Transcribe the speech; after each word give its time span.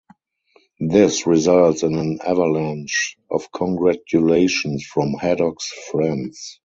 This 0.79 1.27
results 1.27 1.83
in 1.83 1.93
an 1.93 2.21
avalanche 2.25 3.17
of 3.29 3.51
congratulations 3.51 4.83
from 4.83 5.13
Haddock's 5.13 5.71
friends. 5.91 6.57